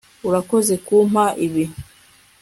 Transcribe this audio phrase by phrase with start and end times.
[0.27, 1.65] Urakoze kumpa ibi